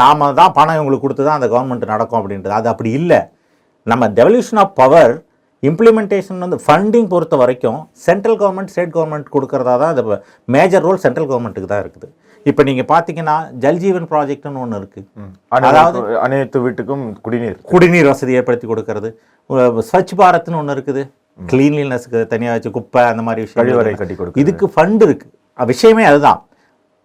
நாம 0.00 0.30
தான் 0.40 0.54
பணம் 0.58 0.76
இவங்களுக்கு 0.78 1.04
கொடுத்து 1.06 1.24
தான் 1.26 1.38
அந்த 1.38 1.48
கவர்மெண்ட் 1.54 1.92
நடக்கும் 1.92 2.20
அப்படின்றது. 2.20 2.54
அது 2.60 2.68
அப்படி 2.72 2.90
இல்லை. 3.00 3.20
நம்ம 3.86 4.06
டெவல்யூஷன் 4.18 4.60
ஆஃப் 4.62 4.74
பவர் 4.80 5.12
இம்ப்ளிமெண்டேஷன் 5.62 6.42
வந்து 6.44 6.58
ஃபண்டிங் 6.64 7.08
பொறுத்த 7.12 7.36
வரைக்கும் 7.36 7.78
சென்ட்ரல் 8.06 8.38
கவர்மெண்ட் 8.42 8.72
ஸ்டேட் 8.72 8.94
கவர்மெண்ட் 8.96 9.28
கொடுக்கறதா 9.34 9.74
தான் 9.82 9.92
இந்த 9.94 10.18
மேஜர் 10.56 10.84
ரோல் 10.86 11.00
சென்ட்ரல் 11.04 11.28
கவர்மெண்ட்டுக்கு 11.30 11.70
தான் 11.72 11.82
இருக்குது. 11.84 12.08
இப்போ 12.46 12.62
நீங்கள் 12.68 12.88
பார்த்தீங்கன்னா 12.92 13.36
ஜல்ஜீவன் 13.62 14.08
ப்ராஜெக்ட்னு 14.12 14.62
ஒன்று 14.64 14.78
இருக்குது 14.80 15.06
அனைத்து 15.56 16.00
அனைத்து 16.26 16.58
வீட்டுக்கும் 16.66 17.04
குடிநீர். 17.26 17.56
குடிநீர் 17.72 18.10
வசதி 18.12 18.36
ஏற்படுத்தி 18.40 18.66
கொடுக்கறது. 18.66 19.08
ஸ்வச் 19.88 20.14
பாரத்னு 20.20 20.60
ஒன்று 20.62 20.76
இருக்குது. 20.76 21.02
கிளீன்லினஸ்க்கு 21.50 22.20
தனியாக 22.32 22.54
வச்சு 22.56 22.70
குப்பை 22.76 23.02
அந்த 23.12 23.22
மாதிரி 23.26 23.42
கழிவறை 23.58 23.82
விஷயம் 23.82 24.00
கட்டி 24.02 24.14
கொடுக்குறது. 24.14 24.42
இதுக்கு 24.44 24.66
ஃபண்ட் 24.74 25.02
இருக்கு. 25.08 25.26
அஹ் 25.58 25.68
விஷயமே 25.72 26.04
அதுதான். 26.10 26.40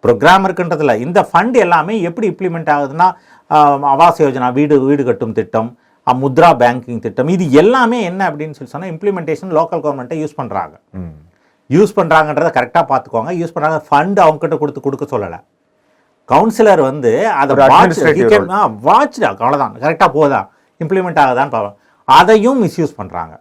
ப்ரோக்ராம் 0.04 0.46
இருக்குன்றதுல 0.48 0.94
இந்த 1.06 1.20
ஃபண்ட் 1.30 1.58
எல்லாமே 1.66 1.94
எப்படி 2.08 2.28
இம்ப்ளிமெண்ட் 2.32 2.72
ஆகுதுன்னா 2.76 3.08
ஆவாஸ் 3.92 4.22
யோஜனா 4.24 4.48
வீடு 4.58 4.76
வீடு 4.90 5.04
கட்டும் 5.10 5.36
திட்டம் 5.38 5.70
முத்ரா 6.22 6.50
பேங்கிங் 6.62 7.02
திட்டம். 7.04 7.30
இது 7.36 7.46
எல்லாமே 7.62 8.00
என்ன 8.10 8.22
அப்படின்னு 8.30 8.56
சொல்லி 8.58 8.72
சொன்னால் 8.74 8.92
இம்ப்ளிமெண்டேஷன் 8.94 9.52
லோக்கல் 9.58 9.82
கவர்மெண்ட்டை 9.84 10.18
யூஸ் 10.24 10.40
பண்ணுறாங்க. 10.40 10.74
யூஸ் 11.76 11.94
பண்ணுறாங்கன்றத 12.00 12.50
கரெக்டாக 12.58 12.86
பார்த்துக்கோங்க. 12.90 13.32
யூஸ் 13.42 13.54
பண்ணுறாங்க 13.56 13.80
ஃபண்ட் 13.90 14.20
அவங்ககிட்ட 14.24 14.58
கொடுத்து 14.64 14.82
கொடுக்க 14.88 15.06
சொல்லலை. 15.14 15.40
கவுன்சிலர் 16.32 16.82
வந்து 16.90 17.12
அதை 17.42 17.56
administrative 17.68 18.50
வாட்ச் 18.88 19.22
அவ்வளோதான் 19.30 19.80
கரெக்டாக 19.86 20.10
போதா. 20.18 20.42
இம்ப்ளிமெண்ட் 20.84 21.22
ஆகுதான்னு 21.24 21.54
பார்ப்போம். 21.56 21.78
அதையும் 22.18 22.60
மிஸ்யூஸ் 22.66 22.94
பண்ணுறாங்க. 23.00 23.34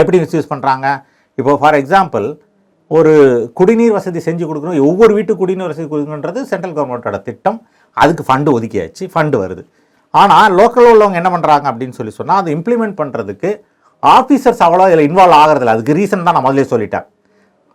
எப்படி 0.00 0.18
மிஸ்யூஸ் 0.24 0.50
பண்ணுறாங்க 0.52 0.86
இப்போ 1.38 1.52
ஃபார் 1.60 1.78
எக்ஸாம்பிள் 1.80 2.26
ஒரு 2.90 3.12
குடிநீர் 3.58 3.94
வசதி 3.96 4.20
செஞ்சு 4.28 4.44
கொடுக்கணும். 4.48 4.78
ஒவ்வொரு 4.90 5.12
வீட்டுக்கு 5.16 5.42
குடிநீர் 5.42 5.70
வசதி 5.72 5.86
கொடுக்கணுன்றது 5.92 6.40
சென்ட்ரல் 6.52 6.74
கவர்மெண்ட்டோட 6.78 7.18
திட்டம். 7.28 7.58
அதுக்கு 7.96 8.22
ஃபண்டு 8.28 8.54
ஒதுக்கியாச்சு. 8.56 9.04
ஃபண்டு 9.14 9.36
வருது. 9.42 9.62
ஆனால் 10.14 10.54
லோக்கலில் 10.58 10.92
உள்ளவங்க 10.94 11.20
என்ன 11.20 11.30
பண்ணுறாங்க 11.34 11.66
அப்படின்னு 11.70 11.96
சொல்லி 11.98 12.12
சொன்னால் 12.18 12.40
அதை 12.42 12.50
இம்ப்ளிமெண்ட் 12.56 12.96
பண்ணுறதுக்கு 13.00 13.50
ஆஃபீஸர்ஸ் 14.02 14.62
அவ்வளோ 14.66 14.86
இதில் 14.90 15.06
இன்வால்வ் 15.08 15.38
ஆகிறதில்ல. 15.40 15.74
அதுக்கு 15.76 15.96
ரீசன் 16.00 16.26
தான் 16.26 16.36
நான் 16.36 16.46
முதல்ல 16.46 16.70
சொல்லிட்டேன். 16.74 17.06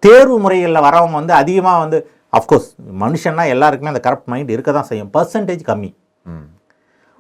தேர்வு 0.04 0.38
முறைகளில் 0.44 0.86
வரவங்க 0.88 1.16
வந்து 1.22 1.34
அதிகமாக 1.42 1.82
வந்து 1.84 1.98
அஃப்கோர்ஸ் 2.38 2.70
மனுஷன்னா 3.04 3.44
எல்லாருக்குமே 3.54 3.92
அந்த 3.94 4.02
கரப்ட் 4.08 4.30
மைண்ட் 4.32 4.54
இருக்க 4.56 4.70
தான் 4.78 4.90
செய்யும். 4.92 5.12
பர்சன்டேஜ் 5.18 5.64
கம்மி. 5.70 5.92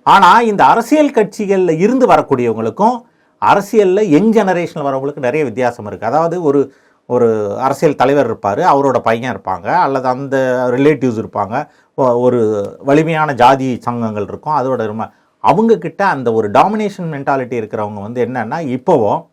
ஆனால் 0.05 0.47
இந்த 0.51 0.61
அரசியல் 0.71 1.15
கட்சிகளில் 1.17 1.81
இருந்து 1.85 2.05
வரக்கூடியவங்களுக்கும் 2.13 2.97
அரசியலில் 3.41 4.09
யங் 4.15 4.33
ஜெனரேஷனில் 4.35 4.87
வரவங்களுக்கு 4.87 5.25
நிறைய 5.27 5.41
வித்தியாசம் 5.47 5.87
இருக்குது 5.89 6.11
அதாவது 6.11 6.35
ஒரு 6.49 6.59
ஒரு 7.07 7.57
அரசியல் 7.59 7.95
தலைவர் 7.95 8.25
இருப்பார் 8.25 8.59
அவரோட 8.59 8.97
பையன் 8.97 9.37
இருப்பாங்க 9.37 9.65
அல்லது 9.65 10.07
அந்த 10.07 10.67
ரிலேட்டிவ்ஸ் 10.71 11.25
இருப்பாங்க. 11.25 11.67
ஒரு 11.95 12.75
வலிமையான 12.83 13.33
ஜாதி 13.33 13.77
சங்கங்கள் 13.81 14.23
இருக்கும். 14.23 14.55
அதோட 14.55 14.81
இரும- 14.81 15.11
அவங்க 15.39 15.77
கிட்ட 15.77 16.05
அந்த 16.05 16.33
ஒரு 16.33 16.51
டாமினேஷன் 16.51 17.11
மென்டாலிட்டி 17.11 17.53
இருக்கிறவங்க 17.53 18.01
வந்து 18.01 18.25
என்னன்னா 18.25 18.65
இப்போவும் 18.65 19.27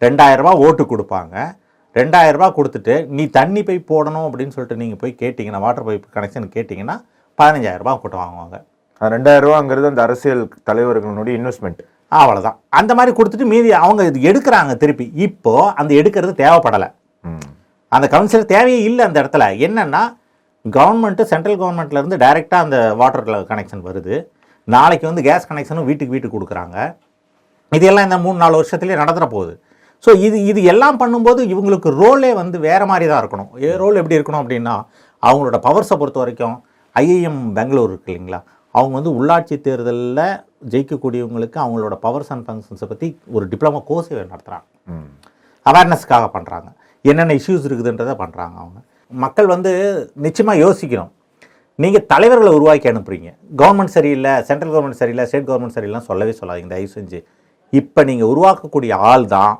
ரெண்டாயிரம் 0.00 0.36
ரூபாய் 0.36 0.54
ஓட்டு 0.54 0.84
கொடுப்பாங்க. 0.84 1.56
ரெண்டாயிரம் 1.94 2.32
ரூபாய் 2.32 2.52
கொடுத்துட்டு 2.56 3.06
நீ 3.06 3.26
தண்ணி 3.26 3.62
பைப் 3.62 3.84
போடணும் 3.88 4.30
அப்படின்னு 4.30 4.48
சொல்லிட்டு 4.48 4.76
நீங்கள் 4.76 4.96
போய் 5.00 5.16
கேட்டிங்கன்னா 5.18 5.58
வாட்டர் 5.58 5.86
பைப் 5.86 6.02
கனெக்ஷன் 6.14 6.50
கேட்டிங்கன்னா 6.54 7.00
பதினஞ்சாயிரம் 7.42 7.76
ரூபாய் 7.76 7.98
போட்டு 8.02 8.16
வாங்குவாங்க. 8.16 8.64
அது 8.98 9.16
ரெண்டாயிரம் 9.16 9.52
ரூபாங்கிறது 9.52 9.86
அந்த 9.86 10.02
அரசியல் 10.02 10.48
தலைவர்களுடைய 10.70 11.36
இன்வெஸ்ட்மெண்ட் 11.38 11.78
அவ்வளோதான் 12.10 12.56
அந்த 12.68 12.94
மாதிரி 12.94 13.16
கொடுத்துட்டு 13.16 13.46
மீதி 13.46 13.72
அவங்க 13.72 14.04
இது 14.04 14.32
எடுக்கிறாங்க 14.32 14.76
திருப்பி. 14.76 15.10
இப்போ 15.14 15.72
அந்த 15.72 15.94
எடுக்கிறது 15.94 16.34
தேவைப்படலை. 16.34 16.96
அந்த 17.96 18.06
கவுன்சிலர் 18.14 18.50
தேவையே 18.54 18.80
இல்லை 18.88 19.02
அந்த 19.08 19.18
இடத்துல. 19.22 19.44
என்னன்னா 19.66 20.02
கவர்மெண்ட்டு 20.64 21.24
சென்ட்ரல் 21.32 21.60
கவர்மெண்ட்லேருந்து 21.60 22.18
டைரெக்டாக 22.24 22.64
அந்த 22.66 22.78
வாட்டர் 23.00 23.46
கனெக்ஷன் 23.50 23.84
வருது. 23.88 24.16
நாளைக்கு 24.68 25.06
வந்து 25.10 25.24
கேஸ் 25.28 25.48
கனெக்ஷனும் 25.50 25.88
வீட்டுக்கு 25.90 26.14
வீட்டுக்கு 26.14 26.36
கொடுக்குறாங்க. 26.36 26.76
இதெல்லாம் 27.72 28.06
இந்த 28.08 28.18
மூணு 28.24 28.38
நாலு 28.42 28.58
வருஷத்துலேயே 28.60 28.98
நடந்துற 29.02 29.26
போகுது. 29.34 29.54
ஸோ 30.04 30.10
இது 30.26 30.38
இது 30.50 30.60
எல்லாம் 30.72 30.98
பண்ணும்போது 31.02 31.40
இவங்களுக்கு 31.52 31.88
ரோலே 32.00 32.30
வந்து 32.40 32.56
வேறு 32.66 32.84
மாதிரி 32.90 33.06
தான் 33.10 33.20
இருக்கணும் 33.22 33.50
ரோல் 33.82 34.00
எப்படி 34.00 34.16
இருக்கணும் 34.18 34.42
அப்படின்னா 34.42 34.74
அவங்களோட 35.22 35.58
பவர்ஸை 35.66 35.96
பொறுத்த 36.00 36.20
வரைக்கும் 36.22 36.56
ஐஐஎம் 36.96 37.40
பெங்களூர் 37.56 37.90
இருக்கு 37.92 38.10
இல்லைங்களா? 38.12 38.40
அவங்க 38.74 38.94
வந்து 38.98 39.12
உள்ளாட்சி 39.18 39.56
தேர்தலில் 39.66 40.22
ஜெயிக்கக்கூடியவங்களுக்கு 40.72 41.58
அவங்களோட 41.64 41.94
பவர்ஸ் 42.04 42.30
அண்ட் 42.34 42.44
ஃபங்க்ஷன்ஸை 42.46 42.86
பற்றி 42.92 43.08
ஒரு 43.36 43.44
டிப்ளமோ 43.52 43.80
கோர்ஸே 43.90 44.14
நடத்துகிறாங்க 44.32 44.66
அவேர்னஸ்க்காக 45.66 46.26
பண்ணுறாங்க 46.36 46.68
என்னென்ன 47.04 47.36
இஷ்யூஸ் 47.40 47.66
இருக்குதுன்றதை 47.68 48.14
பண்ணுறாங்க 48.22 48.56
அவங்க. 48.62 48.78
மக்கள் 49.12 49.48
வந்து 49.54 49.72
நிச்சயமாக 50.26 50.62
யோசிக்கணும். 50.64 51.12
நீங்கள் 51.78 52.06
தலைவர்களை 52.12 52.50
உருவாக்கி 52.58 52.88
அனுப்புறீங்க. 52.92 53.28
கவர்மெண்ட் 53.60 53.94
சரியில்லை 53.96 54.32
சென்ட்ரல் 54.48 54.72
கவர்மெண்ட் 54.74 55.00
சரியில்லை 55.02 55.24
ஸ்டேட் 55.30 55.48
கவர்மெண்ட் 55.50 55.76
சரியில்லைன்னு 55.76 56.10
சொல்லவே 56.10 56.34
சொல்லாதீங்க. 56.40 56.70
தயவு 56.74 56.90
செஞ்சு. 56.98 57.18
இப்போ 57.72 58.00
நீங்கள் 58.10 58.30
உருவாக்கக்கூடிய 58.32 58.92
ஆள் 59.10 59.26
தான் 59.36 59.54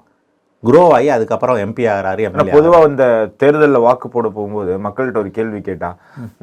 குரோ 0.67 0.81
ஆகி 0.95 1.09
அதுக்கப்புறம் 1.17 1.59
எம்பி 1.65 1.85
ஆகிறாரு 1.91 2.23
எம்எல்ஏ 2.29 2.53
பொதுவாக 2.55 2.89
இந்த 2.91 3.05
தேர்தலில் 3.41 3.85
வாக்கு 3.85 4.07
போட 4.15 4.27
போகும்போது 4.37 4.73
மக்கள்கிட்ட 4.87 5.19
ஒரு 5.23 5.31
கேள்வி 5.37 5.61
கேட்டால் 5.69 5.97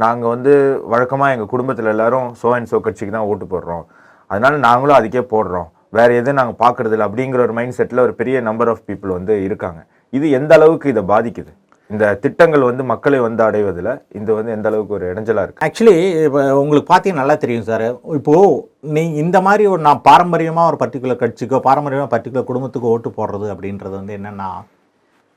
நாங்கள் 0.03 0.31
வந்து 0.33 0.53
வழக்கமாக 0.93 1.33
எங்கள் 1.35 1.49
குடும்பத்தில் 1.53 1.91
எல்லாரும் 1.93 2.27
சோ 2.41 2.51
அண்ட் 2.57 2.69
சோ 2.71 2.79
கட்சிக்கு 2.85 3.13
தான் 3.17 3.27
ஓட்டு 3.31 3.45
போடுறோம். 3.53 3.83
அதனால 4.31 4.53
நாங்களும் 4.67 4.97
அதுக்கே 4.99 5.23
போடுறோம். 5.33 5.67
வேறு 5.97 6.13
எதுவும் 6.19 6.39
நாங்கள் 6.41 6.59
பார்க்குறதில்ல 6.63 7.07
அப்படிங்கிற 7.09 7.41
ஒரு 7.47 7.55
மைண்ட் 7.57 7.77
செட்டில் 7.79 8.05
ஒரு 8.05 8.15
பெரிய 8.21 8.39
நம்பர் 8.49 8.71
ஆஃப் 8.73 8.85
பீப்புள் 8.89 9.15
வந்து 9.17 9.35
இருக்காங்க. 9.47 9.81
இது 10.17 10.25
எந்த 10.39 10.51
அளவுக்கு 10.57 10.91
இதை 10.93 11.03
பாதிக்குது? 11.13 11.51
இந்த 11.93 12.05
திட்டங்கள் 12.21 12.67
வந்து 12.67 12.83
மக்களை 12.91 13.17
வந்து 13.25 13.41
அடைவதில் 13.47 13.89
இது 14.19 14.29
வந்து 14.37 14.51
எந்த 14.55 14.67
அளவுக்கு 14.69 14.95
ஒரு 14.97 15.05
இடைஞ்சலாக 15.11 15.43
இருக்குது 15.45 15.65
ஆக்சுவலி 15.65 15.97
இப்போ 16.27 16.39
உங்களுக்கு 16.61 16.87
பார்த்தீங்கன்னா 16.91 17.23
நல்லா 17.23 17.35
தெரியும் 17.43 17.67
சார். 17.67 17.83
இப்போது 18.19 18.47
நீ 18.95 19.03
இந்த 19.23 19.37
மாதிரி 19.47 19.65
ஒரு 19.73 19.81
நான் 19.87 20.01
பாரம்பரியமாக 20.09 20.69
ஒரு 20.71 20.79
பர்டிகுலர் 20.83 21.21
கட்சிக்கோ 21.23 21.59
பாரம்பரியமாக 21.67 22.09
பர்டிகுலர் 22.15 22.49
குடும்பத்துக்கோ 22.49 22.93
ஓட்டு 22.95 23.11
போடுறது 23.19 23.49
அப்படின்றது 23.53 23.95
வந்து 23.99 24.15
என்னென்னா 24.19 24.49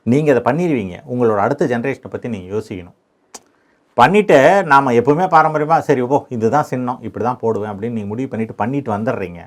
நீங்கள் 0.07 0.35
அதை 0.35 0.43
பண்ணிடுவீங்க. 0.49 0.97
உங்களோட 1.13 1.39
அடுத்த 1.47 1.71
ஜென்ரேஷனை 1.75 2.11
பற்றி 2.15 2.29
நீங்கள் 2.37 2.55
யோசிக்கணும். 2.57 2.97
பண்ணிவிட்டு 4.01 4.41
நாம் 4.73 4.97
எப்போவுமே 4.99 5.29
பாரம்பரியமாக 5.37 5.83
சரி 5.87 6.03
ஓ 6.07 6.19
இதுதான் 6.35 6.69
சின்னம் 6.73 7.01
இப்படி 7.07 7.25
தான் 7.29 7.41
போடுவேன் 7.45 7.73
அப்படின்னு 7.73 7.97
நீங்கள் 7.99 8.13
முடிவு 8.15 8.29
பண்ணிவிட்டு 8.33 8.61
பண்ணிட்டு 8.61 8.91
வந்துடுறீங்க. 8.97 9.41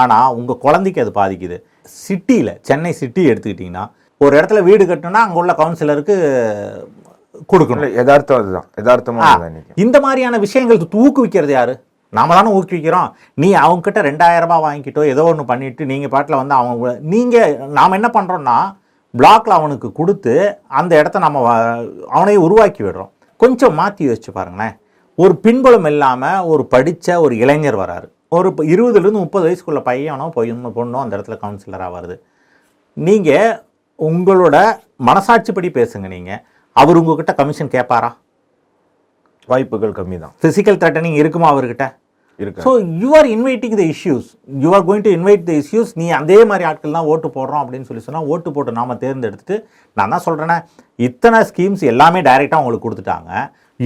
ஆனால் 0.00 0.34
உங்கள் 0.40 0.62
குழந்தைக்கு 0.64 1.00
அது 1.04 1.12
பாதிக்குது. 1.22 1.56
சிட்டியில் 2.04 2.52
சென்னை 2.68 2.92
சிட்டி 3.00 3.22
எடுத்துக்கிட்டிங்கன்னா 3.30 3.86
ஒரு 4.24 4.36
இடத்துல 4.36 4.62
வீடு 4.62 4.84
கட்டணும்னா 4.84 5.20
அங்கே 5.24 5.38
உள்ள 5.38 5.52
கவுன்சிலருக்கு 5.52 6.14
கொடுக்கணும். 7.52 7.92
யதார்த்தம் 7.92 8.38
அதுதான். 8.38 8.64
யதார்த்தமாக 8.76 9.52
இந்த 9.74 10.00
மாதிரியான 10.00 10.38
விஷயங்கள் 10.38 10.76
ஊக்குவிக்கிறது 10.76 11.50
யாரு? 11.50 11.84
நாம 12.10 12.34
தானே 12.34 12.50
ஊக்குவிக்கிறோம். 12.50 13.10
நீ 13.34 13.52
அவங்க 13.52 13.80
கிட்ட 13.80 14.02
ரெண்டாயிரம் 14.02 14.40
ரூபாய் 14.40 14.64
வாங்கிக்கிட்டோ 14.64 15.04
ஏதோ 15.04 15.22
ஒன்று 15.24 15.44
பண்ணிட்டு 15.44 15.86
நீங்க 15.86 16.08
பாட்டில் 16.08 16.36
வந்து 16.36 16.54
அவங்க 16.54 16.98
நீங்க 17.02 17.58
நாம 17.68 17.94
என்ன 17.94 18.10
பண்றோம்னா 18.12 18.76
பிளாக்ல 19.18 19.56
அவனுக்கு 19.60 19.92
கொடுத்து 19.92 20.58
அந்த 20.68 20.98
இடத்த 20.98 21.18
நம்ம 21.18 21.38
வ- 21.46 22.08
அவனையே 22.08 22.40
உருவாக்கி 22.40 22.82
விடுறோம். 22.82 23.10
கொஞ்சம் 23.36 23.74
மாற்றி 23.74 24.08
யோசிச்சு 24.08 24.30
பாருங்களேன். 24.32 24.76
ஒரு 25.14 25.36
பின்புலம் 25.36 25.84
இல்லாமல் 25.84 26.40
ஒரு 26.40 26.66
படித்த 26.66 27.20
ஒரு 27.20 27.36
இளைஞர் 27.36 27.76
வராரு. 27.76 28.08
ஒரு 28.28 28.50
இருபதுலேருந்து 28.50 29.22
முப்பது 29.24 29.48
வயசுக்குள்ள 29.48 29.80
பையனோ 29.90 30.30
பொய்யனோ 30.36 30.72
பொண்ணோ 30.76 30.98
அந்த 31.00 31.16
இடத்துல 31.16 31.38
கவுன்சிலராக 31.42 31.94
வருது. 31.98 32.16
நீங்கள் 32.92 33.62
உங்களோட 34.08 34.56
மனசாட்சிப்படி 35.08 35.68
பேசுங்க 35.78 36.06
நீங்கள் 36.14 36.40
அவர் 36.76 36.98
உங்ககிட்ட 37.00 37.32
கமிஷன் 37.40 37.72
கேட்பாரா? 37.76 38.10
வாய்ப்புகள் 39.48 39.96
கம்மி 39.98 40.18
தான் 40.24 40.34
ஃபிசிக்கல் 40.42 40.78
த்ரெட்டனிங் 40.82 41.18
இருக்குமா 41.22 41.48
அவர்கிட்ட? 41.52 41.86
இருக்கு. 42.40 42.62
So 42.66 42.70
you 43.02 43.08
are 43.18 43.28
inviting 43.34 43.74
the 43.80 43.84
issues 43.94 44.28
you 44.62 44.68
are 44.76 44.84
going 44.88 45.04
to 45.06 45.12
invite 45.16 45.42
the 45.48 45.54
issues 45.62 45.90
நீ 46.00 46.06
அதே 46.20 46.38
மாதிரி 46.50 46.64
ஆட்கள் 46.68 46.96
தான் 46.98 47.08
ஓட்டு 47.12 47.28
போடுறோம் 47.36 47.62
அப்படின்னு 47.62 47.88
சொல்லி 47.88 48.04
சொன்னால் 48.06 48.28
ஓட்டு 48.34 48.50
போட்டு 48.56 48.72
நாம 48.78 48.96
தேர்ந்தெடுத்துட்டு 49.02 49.56
நான் 49.96 50.14
தான் 50.14 50.24
சொல்கிறேனே 50.28 50.56
இத்தனை 51.08 51.40
ஸ்கீம்ஸ் 51.50 51.84
எல்லாமே 51.92 52.22
டைரெக்டாக 52.28 52.62
உங்களுக்கு 52.62 52.86
கொடுத்துட்டாங்க. 52.86 53.32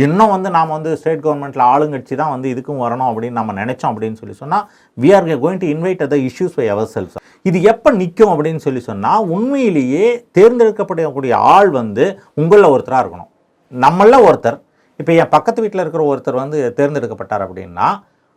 இன்னும் 0.03 0.33
வந்து 0.35 0.49
நாம் 0.57 0.75
வந்து 0.77 0.91
ஸ்டேட் 1.01 1.23
கவர்மெண்ட்டில் 1.25 1.65
ஆளுங்கட்சி 1.73 2.15
தான் 2.21 2.33
வந்து 2.35 2.49
இதுக்கும் 2.53 2.81
வரணும் 2.85 3.09
அப்படின்னு 3.11 3.39
நம்ம 3.41 3.53
நினைச்சோம் 3.61 3.91
அப்படின்னு 3.93 4.19
சொல்லி 4.21 4.35
சொன்னால் 4.41 4.65
we 4.99 5.11
are 5.17 5.29
going 5.45 5.61
to 5.65 5.69
invite 5.75 6.03
the 6.15 6.19
issues 6.29 6.57
by 6.59 6.67
ourselves 6.95 7.19
இது 7.49 7.59
எப்போ 7.73 7.89
நிற்கும் 8.01 8.33
அப்படின்னு 8.35 8.63
சொல்லி 8.67 8.83
சொன்னால் 8.89 9.27
உண்மையிலேயே 9.37 10.07
தேர்ந்தெடுக்கப்படக்கூடிய 10.39 11.33
ஆள் 11.55 11.71
வந்து 11.81 12.05
உங்களில் 12.43 12.73
ஒருத்தராக 12.75 13.03
இருக்கணும். 13.05 13.31
நம்மள 13.73 14.15
ஒருத்தர். 14.29 14.59
இப்போ 15.01 15.13
என் 15.21 15.33
பக்கத்து 15.37 15.63
வீட்டில் 15.63 15.83
இருக்கிற 15.85 16.03
ஒருத்தர் 16.11 16.43
வந்து 16.43 16.59
தேர்ந்தெடுக்கப்பட்டார் 16.79 17.45
அப்படின்னா 17.47 17.87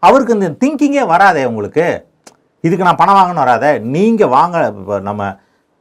அவருக்கு 0.04 0.38
இந்த 0.38 0.50
திங்கிங்கே 0.62 1.04
வராதே 1.14 1.44
உங்களுக்கு. 1.52 1.86
இதுக்கு 2.64 2.88
நான் 2.88 3.02
பணம் 3.02 3.18
வாங்கணும் 3.18 3.44
வராதே. 3.46 3.72
நீங்கள் 3.96 4.34
வாங்க 4.38 4.58
நம்ம 5.08 5.24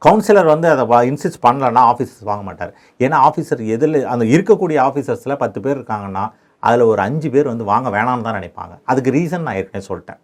கவுன்சிலர் 0.05 0.49
வந்து 0.53 0.67
அதை 0.73 0.83
இன்சிஸ்ட் 1.11 1.43
பண்ணலன்னா 1.45 1.81
ஆஃபீஸர்ஸ் 1.91 2.27
வாங்க 2.29 2.43
மாட்டார். 2.49 2.71
ஏன்னா 3.05 3.17
ஆஃபீஸர் 3.27 3.63
எதில் 3.75 3.97
அந்த 4.13 4.23
இருக்கக்கூடிய 4.33 4.77
ஆஃபீஸர்ஸில் 4.87 5.39
பத்து 5.43 5.59
பேர் 5.65 5.77
இருக்காங்கன்னா 5.79 6.25
அதில் 6.67 6.89
ஒரு 6.91 7.01
அஞ்சு 7.07 7.29
பேர் 7.33 7.51
வந்து 7.51 7.65
வாங்க 7.71 7.87
வேணாம்னு 7.95 8.25
தான் 8.27 8.39
நினைப்பாங்க. 8.39 8.73
அதுக்கு 8.91 9.15
ரீசன் 9.17 9.45
நான் 9.47 9.59
ஏற்கனவே 9.61 9.87
சொல்லிட்டேன். 9.89 10.19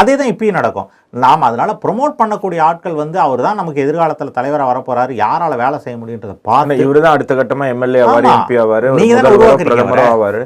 அதே 0.00 0.12
தான் 0.18 0.30
இப்பயும் 0.32 0.56
நடக்கும். 0.58 0.88
நாம் 1.24 1.46
அதனால் 1.48 1.72
ப்ரொமோட் 1.84 2.14
பண்ணக்கூடிய 2.20 2.60
ஆட்கள் 2.68 2.94
வந்து 3.00 3.18
அவர் 3.24 3.40
தான் 3.46 3.58
நமக்கு 3.60 3.82
எதிர்காலத்தில் 3.84 4.36
தலைவராக 4.38 4.68
வரப்போறாரு. 4.70 5.12
யாரால 5.24 5.56
வேலை 5.62 5.78
செய்ய 5.84 5.96
முடியுன்றதை 6.02 6.36
பார்த்து 6.48 6.82
இவரு 6.84 7.02
தான் 7.04 7.14
அடுத்த 7.16 7.34
கட்டமா 7.40 7.66
எம்எல்ஏ 7.74 8.02
ஆவாரு. 8.04 8.30
எம்பி 8.38 8.58
ஆவாரு 8.64 8.88
ஒரு 8.92 9.00
நீங்க 9.02 9.16
தானே. 9.28 10.06
ஆவாரு. 10.14 10.42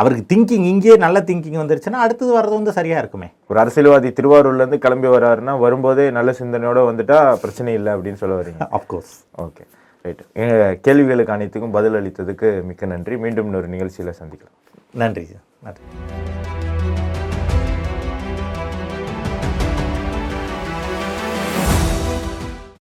அவருக்கு 0.00 0.24
திங்கிங் 0.32 0.66
இங்கேயே 0.72 0.96
நல்ல 1.04 1.20
திங்கிங் 1.28 1.58
வந்துருச்சுன்னா 1.60 2.00
அடுத்தது 2.04 2.30
வர்றது 2.36 2.58
வந்து 2.58 2.72
சரியா 2.78 2.98
இருக்குமே. 3.02 3.28
ஒரு 3.50 3.58
அரசியல்வாதி 3.62 4.10
திருவாரூர்ல 4.18 4.62
இருந்து 4.62 4.78
கிளம்பி 4.84 5.08
வராருன்னா 5.14 5.54
வரும்போதே 5.64 6.06
நல்ல 6.18 6.30
சிந்தனையோட 6.40 6.80
வந்துட்டா 6.90 7.18
பிரச்சனை 7.44 7.74
இல்லை 7.78 7.92
அப்படின்னு 7.96 8.20
சொல்ல 8.22 8.40
வரீங்க. 8.40 8.68
அஃப்கோர்ஸ் 8.78 9.14
ஓகே 9.44 9.64
ரைட் 10.04 10.80
கேள்விகளுக்கு 10.86 11.34
அனைத்துக்கும் 11.36 11.76
பதில் 11.78 11.98
அளித்ததுக்கு 12.00 12.50
மிக்க 12.70 12.86
நன்றி. 12.94 13.16
மீண்டும் 13.24 13.48
இன்னொரு 13.50 13.70
நிகழ்ச்சியில 13.74 14.14
சந்திக்கலாம். 14.22 14.56
நன்றி 15.02 15.26
நன்றி. 15.66 15.84